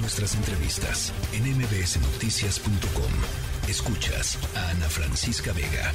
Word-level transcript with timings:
nuestras 0.00 0.34
entrevistas 0.34 1.12
en 1.32 1.44
mbsnoticias.com. 1.56 3.12
Escuchas 3.68 4.38
a 4.56 4.70
Ana 4.70 4.88
Francisca 4.88 5.52
Vega. 5.52 5.92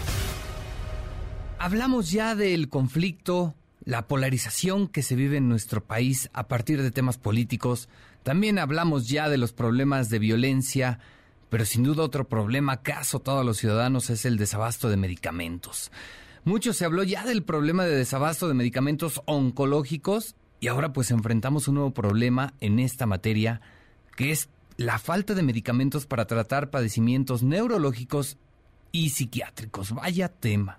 Hablamos 1.60 2.12
ya 2.12 2.36
del 2.36 2.70
conflicto, 2.70 3.56
la 3.86 4.08
polarización 4.08 4.88
que 4.88 5.04
se 5.04 5.16
vive 5.16 5.38
en 5.38 5.48
nuestro 5.48 5.84
país 5.84 6.30
a 6.34 6.48
partir 6.48 6.82
de 6.82 6.92
temas 6.92 7.18
políticos. 7.18 7.88
También 8.24 8.60
hablamos 8.60 9.08
ya 9.08 9.30
de 9.30 9.38
los 9.38 9.54
problemas 9.54 10.10
de 10.10 10.20
violencia, 10.20 11.00
pero 11.50 11.66
sin 11.66 11.84
duda 11.84 12.04
otro 12.04 12.28
problema 12.28 12.82
que 12.82 12.92
a 12.94 13.04
los 13.44 13.58
ciudadanos 13.58 14.10
es 14.10 14.26
el 14.26 14.38
desabasto 14.38 14.90
de 14.90 14.98
medicamentos. 14.98 15.92
Mucho 16.46 16.74
se 16.74 16.84
habló 16.84 17.04
ya 17.04 17.26
del 17.26 17.44
problema 17.44 17.86
de 17.86 17.96
desabasto 17.96 18.50
de 18.50 18.54
medicamentos 18.54 19.22
oncológicos 19.26 20.36
y 20.60 20.68
ahora 20.68 20.92
pues 20.92 21.12
enfrentamos 21.12 21.68
un 21.68 21.76
nuevo 21.76 21.94
problema 21.94 22.54
en 22.60 22.80
esta 22.80 23.06
materia 23.06 23.62
que 24.16 24.32
es 24.32 24.50
la 24.78 25.00
falta 25.00 25.34
de 25.34 25.44
medicamentos 25.44 26.06
para 26.06 26.26
tratar 26.26 26.70
padecimientos 26.70 27.44
neurológicos 27.44 28.38
y 28.92 29.10
psiquiátricos. 29.10 29.94
Vaya 29.94 30.30
tema. 30.30 30.78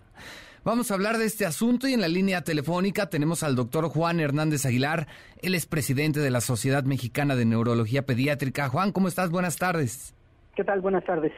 Vamos 0.64 0.90
a 0.90 0.95
hablar 0.95 1.18
de 1.18 1.26
este 1.26 1.45
asunto 1.45 1.86
y 1.88 1.92
en 1.92 2.00
la 2.00 2.09
línea 2.09 2.42
telefónica 2.42 3.10
tenemos 3.10 3.42
al 3.42 3.54
doctor 3.54 3.86
Juan 3.90 4.18
Hernández 4.18 4.64
Aguilar. 4.64 5.06
Él 5.42 5.54
es 5.54 5.66
presidente 5.66 6.20
de 6.20 6.30
la 6.30 6.40
Sociedad 6.40 6.84
Mexicana 6.84 7.36
de 7.36 7.45
Neurología 7.45 8.06
Pediátrica. 8.06 8.70
Juan, 8.70 8.90
¿cómo 8.90 9.09
estás? 9.09 9.30
Buenas 9.30 9.59
tardes. 9.59 10.14
¿Qué 10.56 10.64
tal? 10.64 10.80
Buenas 10.80 11.04
tardes. 11.04 11.32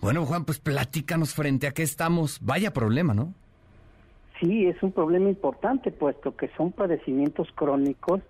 Bueno, 0.00 0.24
Juan, 0.24 0.44
pues 0.44 0.60
platícanos 0.60 1.34
frente 1.34 1.66
a 1.66 1.72
qué 1.72 1.82
estamos. 1.82 2.38
Vaya 2.40 2.72
problema, 2.72 3.12
¿no? 3.12 3.34
Sí, 4.38 4.66
es 4.66 4.80
un 4.84 4.92
problema 4.92 5.28
importante, 5.28 5.90
puesto 5.90 6.36
que 6.36 6.48
son 6.56 6.70
padecimientos 6.70 7.48
crónicos 7.56 8.20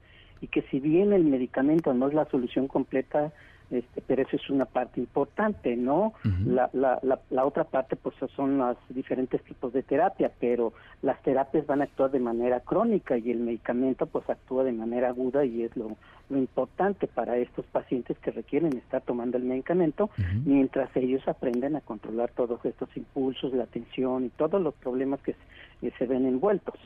y 0.40 0.48
que 0.48 0.62
si 0.70 0.80
bien 0.80 1.12
el 1.12 1.24
medicamento 1.24 1.92
no 1.94 2.08
es 2.08 2.14
la 2.14 2.24
solución 2.26 2.68
completa, 2.68 3.32
este, 3.70 4.00
pero 4.06 4.22
eso 4.22 4.36
es 4.36 4.48
una 4.48 4.64
parte 4.64 4.98
importante, 4.98 5.76
¿no? 5.76 6.14
la, 6.46 6.70
la, 6.72 6.98
la, 7.28 7.44
otra 7.44 7.64
parte, 7.64 7.96
pues, 7.96 8.14
son 8.34 8.56
los 8.56 8.78
diferentes 8.88 9.42
tipos 9.44 9.74
de 9.74 9.82
terapia, 9.82 10.32
pero 10.40 10.72
las 11.02 11.22
terapias 11.22 11.66
van 11.66 11.82
a 11.82 11.84
actuar 11.84 12.10
de 12.10 12.18
manera 12.18 12.60
crónica 12.60 13.18
y 13.18 13.30
el 13.30 13.40
medicamento, 13.40 14.06
pues, 14.06 14.28
actúa 14.30 14.64
de 14.64 14.72
manera 14.72 15.08
aguda 15.08 15.44
y 15.44 15.64
es 15.64 15.76
lo, 15.76 15.98
lo 16.30 16.38
importante 16.38 17.06
para 17.08 17.36
estos 17.36 17.66
pacientes 17.66 18.16
que 18.20 18.30
requieren 18.30 18.74
estar 18.74 19.02
tomando 19.02 19.36
el 19.36 19.44
medicamento 19.44 20.08
mientras 20.46 20.88
ellos 20.96 21.26
aprenden 21.28 21.76
a 21.76 21.82
controlar 21.82 22.30
todos 22.30 22.64
estos 22.64 22.88
impulsos, 22.96 23.52
la 23.52 23.64
atención 23.64 24.24
y 24.24 24.28
todos 24.30 24.62
los 24.62 24.74
problemas 24.76 25.20
que 25.20 25.34
se, 25.82 25.90
se 25.90 26.06
ven 26.06 26.24
envueltos. 26.24 26.76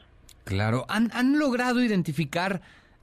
Claro, 0.42 0.84
¿Han, 0.88 1.10
¿han 1.12 1.38
logrado 1.38 1.80
identificar 1.80 2.60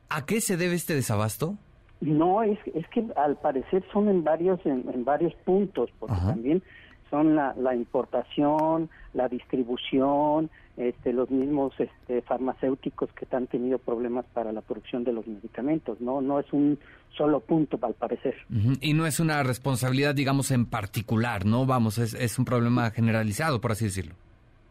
a 0.10 0.26
qué 0.26 0.42
se 0.42 0.58
debe 0.58 0.76
este 0.76 0.96
desabasto? 0.96 1.58
No, 2.02 2.44
es, 2.44 2.58
es 2.74 2.88
que 2.90 3.06
al 3.16 3.38
parecer 3.38 3.84
son 3.92 4.08
en 4.08 4.24
varios 4.24 4.60
en, 4.66 5.04
varios 5.04 5.34
puntos, 5.46 5.90
porque 6.00 6.16
también 6.16 6.64
son 7.10 7.36
la, 7.36 7.54
la, 7.58 7.76
importación, 7.76 8.90
la 9.14 9.28
distribución, 9.28 10.50
este, 10.78 11.12
los 11.12 11.30
mismos 11.30 11.74
este, 11.78 12.22
farmacéuticos 12.22 13.10
que 13.12 13.28
han 13.36 13.48
tenido 13.48 13.80
problemas 13.80 14.26
para 14.34 14.54
la 14.54 14.62
producción 14.62 15.04
de 15.04 15.12
los 15.12 15.28
medicamentos. 15.28 16.00
No, 16.00 16.22
no 16.22 16.40
es 16.40 16.52
un 16.54 16.80
solo 17.18 17.42
punto, 17.42 17.78
al 17.82 17.96
parecer. 17.96 18.36
Y 18.80 18.94
no 18.94 19.06
es 19.06 19.20
una 19.20 19.44
responsabilidad, 19.44 20.16
digamos, 20.16 20.52
en 20.52 20.66
particular, 20.66 21.46
¿no? 21.46 21.66
Vamos, 21.66 21.98
es, 21.98 22.14
es 22.14 22.40
un 22.40 22.46
problema 22.46 22.92
generalizado, 22.92 23.60
por 23.60 23.74
así 23.74 23.86
decirlo. 23.86 24.16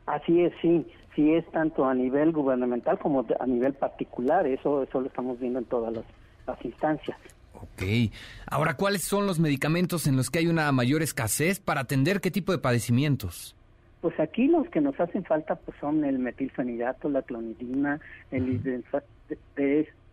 Así 0.07 0.41
es, 0.41 0.53
sí. 0.63 0.87
Sí 1.19 1.35
es 1.35 1.45
tanto 1.51 1.85
a 1.85 1.95
nivel 1.95 2.31
gubernamental 2.31 2.97
como 3.01 3.27
a 3.41 3.47
nivel 3.47 3.75
particular. 3.75 4.47
Eso, 4.47 4.85
eso 4.85 5.01
lo 5.01 5.09
estamos 5.09 5.41
viendo 5.41 5.59
en 5.59 5.65
todas 5.65 5.93
las 5.93 6.05
las 6.49 6.65
instancias. 6.65 7.17
Ok. 7.55 7.83
Ahora, 8.47 8.75
¿cuáles 8.75 9.03
son 9.03 9.27
los 9.27 9.39
medicamentos 9.39 10.07
en 10.07 10.17
los 10.17 10.31
que 10.31 10.39
hay 10.41 10.47
una 10.47 10.73
mayor 10.73 11.03
escasez 11.03 11.61
para 11.61 11.83
atender 11.83 12.21
qué 12.21 12.31
tipo 12.31 12.53
de 12.53 12.59
padecimientos? 12.59 13.55
Pues 14.01 14.19
aquí 14.21 14.47
los 14.47 14.69
que 14.69 14.81
nos 14.81 14.99
hacen 15.01 15.25
falta 15.25 15.57
pues 15.57 15.77
son 15.81 16.05
el 16.05 16.21
metilfenidato, 16.21 17.09
la 17.09 17.23
clonidina, 17.23 18.01
el 18.31 18.63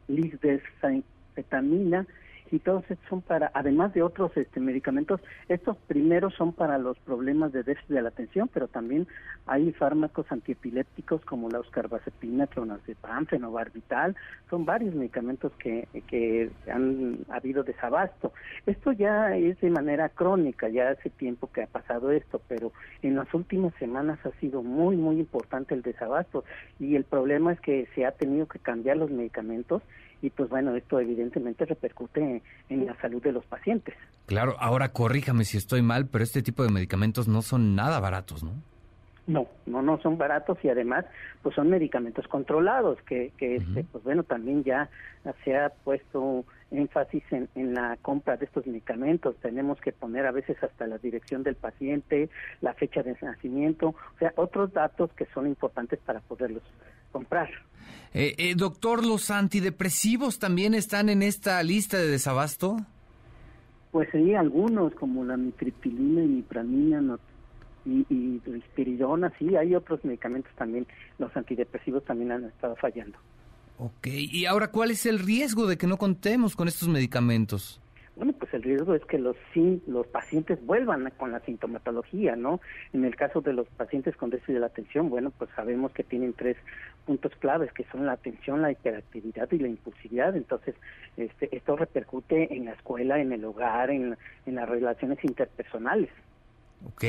lisdexamfetamina 0.08 2.08
y 2.51 2.59
todos 2.59 2.83
estos 2.89 3.07
son 3.09 3.22
para, 3.22 3.51
además 3.53 3.94
de 3.94 4.03
otros 4.03 4.35
este, 4.38 4.59
medicamentos, 4.59 5.22
estos 5.50 5.78
primeros 5.88 6.33
son 6.35 6.53
para 6.53 6.78
los 6.78 6.97
problemas 7.00 7.51
de 7.51 7.63
déficit 7.63 7.89
de 7.89 8.01
la 8.01 8.09
atención, 8.09 8.50
pero 8.53 8.67
también 8.67 9.07
hay 9.45 9.72
fármacos 9.73 10.31
antiepilépticos 10.31 11.22
como 11.25 11.50
la 11.50 11.59
oscarbazepina, 11.59 12.47
clonazepam, 12.47 13.25
fenobarbital, 13.25 14.16
son 14.50 14.66
varios 14.66 14.95
medicamentos 14.95 15.51
que, 15.53 15.88
que 16.07 16.51
han 16.72 17.19
habido 17.29 17.63
desabasto. 17.63 18.34
Esto 18.66 18.91
ya 18.91 19.35
es 19.35 19.59
de 19.61 19.69
manera 19.69 20.09
crónica, 20.09 20.69
ya 20.69 20.89
hace 20.89 21.09
tiempo 21.09 21.51
que 21.51 21.63
ha 21.63 21.67
pasado 21.67 22.11
esto, 22.11 22.41
pero 22.47 22.72
en 23.01 23.16
las 23.16 23.34
últimas 23.34 23.73
semanas 23.75 24.19
ha 24.25 24.31
sido 24.39 24.63
muy, 24.63 24.95
muy 24.95 25.19
importante 25.19 25.73
el 25.73 25.81
desabasto 25.81 26.44
y 26.79 26.95
el 26.95 27.03
problema 27.03 27.53
es 27.53 27.59
que 27.61 27.88
se 27.95 28.05
ha 28.05 28.11
tenido 28.11 28.47
que 28.47 28.59
cambiar 28.59 28.97
los 28.97 29.11
medicamentos 29.11 29.81
y 30.22 30.30
pues 30.30 30.50
bueno, 30.50 30.76
esto 30.76 31.00
evidentemente 31.00 31.66
repercute 31.66 32.42
en 32.70 32.86
la 32.86 32.96
salud 33.00 33.22
de 33.22 33.31
los 33.31 33.46
pacientes. 33.46 33.96
Claro, 34.26 34.56
ahora 34.59 34.92
corríjame 34.92 35.46
si 35.46 35.58
estoy 35.58 35.81
mal, 35.81 36.08
pero 36.08 36.24
este 36.24 36.42
tipo 36.42 36.64
de 36.64 36.70
medicamentos 36.70 37.28
no 37.28 37.42
son 37.42 37.76
nada 37.76 38.00
baratos, 38.00 38.44
¿no? 38.44 38.53
No, 39.28 39.47
no, 39.66 39.81
no 39.81 40.00
son 40.02 40.19
baratos 40.19 40.58
y 40.63 40.69
además 40.69 41.06
pues 41.41 41.56
son 41.56 41.69
medicamentos 41.69 42.28
controlados 42.28 43.02
que, 43.03 43.31
que 43.38 43.56
este, 43.56 43.84
pues 43.91 44.03
bueno, 44.03 44.24
también 44.24 44.63
ya 44.63 44.88
se 45.44 45.58
ha 45.58 45.69
puesto 45.69 46.46
énfasis 46.69 47.24
en, 47.31 47.50
en, 47.56 47.74
la 47.74 47.97
compra 48.02 48.38
de 48.38 48.46
estos 48.46 48.68
medicamentos. 48.68 49.35
Tenemos 49.41 49.81
que 49.81 49.91
poner 49.91 50.28
a 50.28 50.31
veces 50.31 50.62
hasta 50.64 50.85
la 50.85 51.00
dirección 51.00 51.41
del 51.41 51.56
paciente, 51.56 52.30
la 52.62 52.75
fecha 52.75 53.02
de 53.02 53.18
nacimiento, 53.19 53.90
o 53.90 54.19
sea, 54.19 54.31
otros 54.35 54.72
datos 54.74 55.12
que 55.14 55.25
son 55.34 55.47
importantes 55.47 56.00
para 56.06 56.19
poderlos 56.19 56.64
comprar. 57.12 57.50
Eh, 58.14 58.35
eh, 58.38 58.56
doctor, 58.56 59.06
¿los 59.06 59.31
antidepresivos 59.31 60.38
también 60.40 60.74
están 60.74 61.09
en 61.09 61.24
esta 61.24 61.62
lista 61.64 61.97
de 61.97 62.08
desabasto? 62.08 62.78
Pues 63.91 64.09
sí, 64.12 64.35
algunos, 64.35 64.94
como 64.96 65.24
la 65.24 65.38
mitriptilina 65.38 66.24
y 66.24 66.28
mipramina 66.28 67.02
y, 67.85 68.06
y 68.09 68.41
risperidona, 68.46 69.31
sí, 69.38 69.56
hay 69.56 69.75
otros 69.75 70.03
medicamentos 70.03 70.51
también, 70.56 70.88
los 71.19 71.35
antidepresivos 71.35 72.03
también 72.06 72.31
han 72.31 72.46
estado 72.46 72.75
fallando. 72.75 73.18
Ok, 73.78 74.07
y 74.07 74.46
ahora, 74.46 74.72
¿cuál 74.72 74.91
es 74.91 75.06
el 75.06 75.19
riesgo 75.19 75.68
de 75.68 75.78
que 75.78 75.88
no 75.88 75.97
contemos 75.97 76.56
con 76.56 76.68
estos 76.68 76.88
medicamentos? 76.88 77.81
Bueno, 78.16 78.31
pues 78.31 78.53
el 78.53 78.63
riesgo 78.63 78.96
es 78.96 79.03
que 79.03 79.19
los 79.19 79.35
los 79.88 80.07
pacientes 80.07 80.66
vuelvan 80.66 81.12
con 81.18 81.34
la 81.34 81.41
sintomatología, 81.41 82.38
¿no? 82.38 82.62
En 82.94 83.03
el 83.03 83.16
caso 83.18 83.41
de 83.41 83.51
los 83.51 83.68
pacientes 83.68 84.16
con 84.16 84.29
déficit 84.29 84.53
de 84.53 84.59
la 84.62 84.67
atención, 84.67 85.09
bueno, 85.09 85.31
pues 85.38 85.50
sabemos 85.53 85.91
que 85.91 86.03
tienen 86.03 86.31
tres 86.31 86.56
puntos 87.06 87.34
claves, 87.40 87.73
que 87.73 87.84
son 87.91 88.06
la 88.06 88.13
atención, 88.13 88.62
la 88.62 88.72
hiperactividad 88.72 89.52
y 89.52 89.59
la 89.59 89.67
impulsividad. 89.67 90.38
Entonces, 90.38 90.75
este, 91.17 91.53
esto 91.56 91.75
repercute 91.75 92.56
en 92.56 92.66
la 92.66 92.72
escuela, 92.72 93.19
en 93.19 93.34
el 93.34 93.44
hogar, 93.44 93.90
en, 93.90 94.17
en 94.46 94.56
las 94.56 94.69
relaciones 94.69 95.22
interpersonales. 95.23 96.09
Ok, 96.84 97.03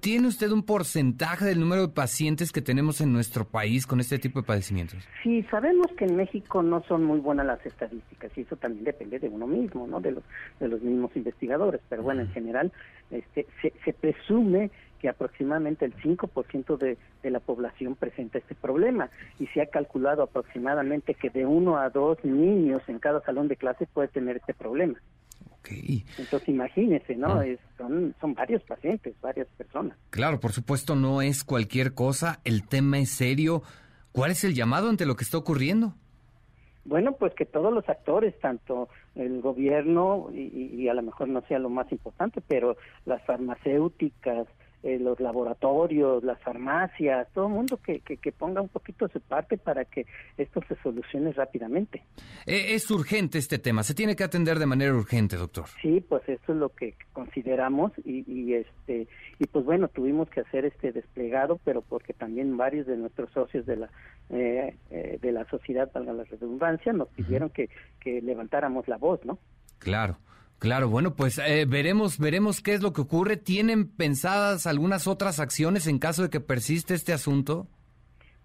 ¿tiene 0.00 0.28
usted 0.28 0.50
un 0.52 0.62
porcentaje 0.62 1.44
del 1.44 1.58
número 1.58 1.88
de 1.88 1.92
pacientes 1.92 2.52
que 2.52 2.62
tenemos 2.62 3.00
en 3.00 3.12
nuestro 3.12 3.44
país 3.44 3.86
con 3.86 3.98
este 3.98 4.18
tipo 4.18 4.40
de 4.40 4.46
padecimientos? 4.46 5.08
Sí, 5.22 5.42
sabemos 5.50 5.88
que 5.96 6.04
en 6.04 6.16
México 6.16 6.62
no 6.62 6.82
son 6.84 7.04
muy 7.04 7.18
buenas 7.18 7.46
las 7.46 7.64
estadísticas 7.66 8.30
y 8.36 8.42
eso 8.42 8.56
también 8.56 8.84
depende 8.84 9.18
de 9.18 9.28
uno 9.28 9.46
mismo, 9.46 9.86
¿no? 9.86 10.00
De 10.00 10.12
los, 10.12 10.22
de 10.60 10.68
los 10.68 10.80
mismos 10.82 11.10
investigadores, 11.16 11.80
pero 11.88 12.02
bueno, 12.02 12.22
en 12.22 12.28
general 12.28 12.72
este, 13.10 13.46
se, 13.62 13.72
se 13.84 13.92
presume 13.92 14.70
que 15.00 15.08
aproximadamente 15.08 15.84
el 15.84 15.94
5% 15.96 16.78
de, 16.78 16.96
de 17.22 17.30
la 17.30 17.40
población 17.40 17.94
presenta 17.94 18.38
este 18.38 18.54
problema 18.54 19.10
y 19.38 19.46
se 19.48 19.60
ha 19.60 19.66
calculado 19.66 20.22
aproximadamente 20.22 21.14
que 21.14 21.30
de 21.30 21.44
uno 21.44 21.76
a 21.76 21.90
dos 21.90 22.24
niños 22.24 22.80
en 22.88 23.00
cada 23.00 23.20
salón 23.22 23.48
de 23.48 23.56
clase 23.56 23.86
puede 23.92 24.08
tener 24.08 24.36
este 24.36 24.54
problema. 24.54 24.98
Entonces 26.18 26.48
imagínese, 26.48 27.16
¿no? 27.16 27.40
Ah. 27.40 27.44
son, 27.78 28.14
son 28.20 28.34
varios 28.34 28.62
pacientes, 28.62 29.14
varias 29.20 29.46
personas. 29.56 29.96
Claro, 30.10 30.40
por 30.40 30.52
supuesto 30.52 30.94
no 30.94 31.22
es 31.22 31.44
cualquier 31.44 31.94
cosa, 31.94 32.40
el 32.44 32.66
tema 32.66 32.98
es 32.98 33.10
serio. 33.10 33.62
¿Cuál 34.12 34.30
es 34.30 34.44
el 34.44 34.54
llamado 34.54 34.88
ante 34.88 35.06
lo 35.06 35.16
que 35.16 35.24
está 35.24 35.38
ocurriendo? 35.38 35.94
Bueno, 36.84 37.12
pues 37.12 37.34
que 37.34 37.46
todos 37.46 37.72
los 37.72 37.88
actores, 37.88 38.38
tanto 38.40 38.88
el 39.14 39.40
gobierno 39.40 40.28
y, 40.32 40.82
y 40.82 40.88
a 40.88 40.94
lo 40.94 41.02
mejor 41.02 41.28
no 41.28 41.40
sea 41.48 41.58
lo 41.58 41.70
más 41.70 41.90
importante, 41.90 42.42
pero 42.46 42.76
las 43.06 43.22
farmacéuticas, 43.24 44.46
eh, 44.84 44.98
los 44.98 45.18
laboratorios, 45.18 46.22
las 46.22 46.38
farmacias, 46.42 47.26
todo 47.32 47.46
el 47.46 47.54
mundo 47.54 47.78
que, 47.78 48.00
que, 48.00 48.32
ponga 48.32 48.60
un 48.60 48.68
poquito 48.68 49.08
su 49.08 49.18
parte 49.18 49.56
para 49.56 49.86
que 49.86 50.04
esto 50.36 50.60
se 50.68 50.76
solucione 50.82 51.32
rápidamente. 51.32 52.02
Eh, 52.44 52.74
es 52.74 52.90
urgente 52.90 53.38
este 53.38 53.58
tema, 53.58 53.82
se 53.82 53.94
tiene 53.94 54.14
que 54.14 54.24
atender 54.24 54.58
de 54.58 54.66
manera 54.66 54.92
urgente, 54.94 55.36
doctor. 55.36 55.64
Sí, 55.80 56.04
pues 56.06 56.28
eso 56.28 56.52
es 56.52 56.58
lo 56.58 56.68
que 56.68 56.96
consideramos 57.14 57.92
y, 58.04 58.30
y 58.30 58.52
este 58.52 59.08
y 59.38 59.46
pues 59.46 59.64
bueno 59.64 59.88
tuvimos 59.88 60.28
que 60.28 60.40
hacer 60.40 60.66
este 60.66 60.92
desplegado, 60.92 61.58
pero 61.64 61.80
porque 61.80 62.12
también 62.12 62.54
varios 62.58 62.86
de 62.86 62.98
nuestros 62.98 63.32
socios 63.32 63.64
de 63.64 63.76
la 63.76 63.90
eh, 64.28 64.76
de 65.20 65.32
la 65.32 65.46
sociedad, 65.46 65.90
valga 65.94 66.12
la 66.12 66.24
redundancia, 66.24 66.92
nos 66.92 67.08
pidieron 67.08 67.48
que, 67.48 67.70
que 68.00 68.20
levantáramos 68.20 68.86
la 68.86 68.98
voz, 68.98 69.24
¿no? 69.24 69.38
Claro. 69.78 70.18
Claro, 70.64 70.88
bueno, 70.88 71.14
pues 71.14 71.38
eh, 71.46 71.66
veremos, 71.68 72.18
veremos 72.18 72.62
qué 72.62 72.72
es 72.72 72.82
lo 72.82 72.94
que 72.94 73.02
ocurre. 73.02 73.36
¿Tienen 73.36 73.86
pensadas 73.86 74.66
algunas 74.66 75.06
otras 75.06 75.38
acciones 75.38 75.86
en 75.86 75.98
caso 75.98 76.22
de 76.22 76.30
que 76.30 76.40
persiste 76.40 76.94
este 76.94 77.12
asunto? 77.12 77.66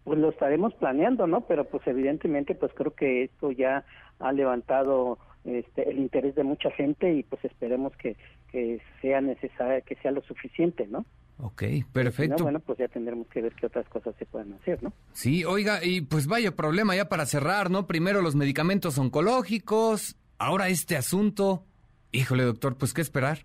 Pues 0.04 0.20
lo 0.20 0.30
estaremos 0.30 0.74
planeando, 0.74 1.28
¿no? 1.28 1.48
Pero 1.48 1.64
pues 1.70 1.82
evidentemente, 1.88 2.56
pues 2.56 2.74
creo 2.76 2.94
que 2.94 3.24
esto 3.24 3.52
ya 3.52 3.86
ha 4.20 4.34
levantado 4.34 5.18
este, 5.46 5.90
el 5.90 6.00
interés 6.00 6.36
de 6.36 6.44
mucha 6.44 6.70
gente 6.72 7.14
y 7.14 7.24
pues 7.24 7.46
esperemos 7.46 7.96
que, 7.96 8.18
que 8.52 8.82
sea 9.02 9.22
necesario, 9.22 9.82
que 9.86 9.96
sea 9.96 10.12
lo 10.12 10.22
suficiente, 10.24 10.88
¿no? 10.88 11.06
Ok, 11.38 11.64
perfecto. 11.94 12.44
bueno, 12.44 12.60
pues 12.60 12.80
ya 12.80 12.90
tendremos 12.90 13.30
que 13.30 13.42
ver 13.42 13.54
qué 13.54 13.68
otras 13.68 13.88
cosas 13.88 14.14
se 14.20 14.26
pueden 14.26 14.52
hacer, 14.56 14.84
¿no? 14.84 14.92
Sí, 15.14 15.46
oiga, 15.46 15.86
y 15.86 16.02
pues 16.02 16.28
vaya 16.28 16.54
problema 16.54 16.98
ya 16.98 17.08
para 17.08 17.26
cerrar, 17.26 17.72
¿no? 17.72 17.88
Primero 17.88 18.22
los 18.22 18.36
medicamentos 18.36 18.98
oncológicos, 18.98 20.18
ahora 20.38 20.68
este 20.68 20.98
asunto. 20.98 21.64
Híjole, 22.12 22.44
doctor, 22.44 22.76
pues 22.76 22.94
qué 22.94 23.02
esperar. 23.02 23.40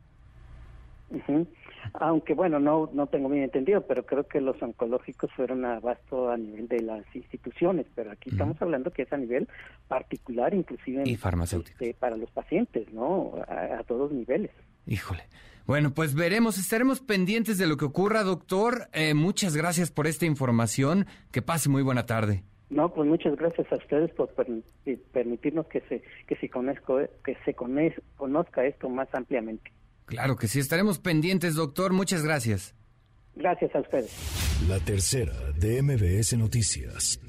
Aunque 1.95 2.35
bueno, 2.35 2.59
no 2.59 2.91
no 2.93 3.07
tengo 3.07 3.29
bien 3.29 3.45
entendido, 3.45 3.83
pero 3.87 4.05
creo 4.05 4.27
que 4.27 4.41
los 4.41 4.61
oncológicos 4.63 5.31
fueron 5.33 5.65
abasto 5.65 6.31
a 6.31 6.37
nivel 6.37 6.67
de 6.67 6.81
las 6.81 7.05
instituciones, 7.15 7.87
pero 7.95 8.11
aquí 8.11 8.31
estamos 8.31 8.61
hablando 8.61 8.91
que 8.91 9.03
es 9.03 9.13
a 9.13 9.17
nivel 9.17 9.49
particular, 9.87 10.55
inclusive 10.55 11.03
y 11.05 11.15
este, 11.15 11.95
para 11.95 12.17
los 12.17 12.31
pacientes, 12.31 12.93
¿no? 12.93 13.35
A, 13.47 13.83
todos 13.85 14.13
niveles. 14.13 14.51
Híjole. 14.87 15.25
Bueno, 15.67 15.95
pues 15.95 16.15
veremos, 16.15 16.59
estaremos 16.59 17.01
pendientes 17.01 17.59
de 17.59 17.67
lo 17.67 17.77
que 17.77 17.87
ocurra, 17.87 18.23
doctor. 18.23 18.89
Eh, 18.93 19.15
muchas 19.15 19.57
gracias 19.57 19.91
por 19.91 20.07
esta 20.07 20.27
información. 20.27 21.07
Que 21.33 21.43
pase 21.43 21.69
muy 21.69 21.83
buena 21.83 22.07
tarde. 22.07 22.45
No, 22.71 22.93
pues 22.93 23.09
muchas 23.09 23.37
gracias 23.37 23.71
a 23.73 23.77
ustedes 23.77 24.11
por 24.13 24.35
permitirnos 25.13 25.67
que 25.67 25.81
se 25.83 26.03
que 26.27 26.37
se 26.37 26.49
conozca, 26.49 27.09
que 27.25 27.37
se 27.45 27.55
conozca 27.55 28.65
esto 28.65 28.89
más 28.89 29.09
ampliamente. 29.13 29.71
Claro 30.07 30.37
que 30.37 30.49
sí, 30.49 30.61
estaremos 30.61 30.99
pendientes, 30.99 31.55
doctor. 31.55 31.93
Muchas 31.93 32.23
gracias. 32.25 32.75
Gracias 33.37 33.75
a 33.75 33.81
ustedes. 33.81 34.65
La 34.69 34.79
tercera 34.81 35.35
de 35.59 35.83
MBS 35.83 36.37
Noticias. 36.39 37.21